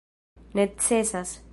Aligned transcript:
necesas 0.55 1.41